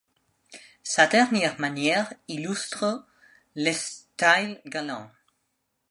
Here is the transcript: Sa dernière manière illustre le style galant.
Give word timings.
Sa 0.81 1.05
dernière 1.05 1.59
manière 1.59 2.11
illustre 2.27 3.05
le 3.55 3.71
style 3.71 4.59
galant. 4.65 5.11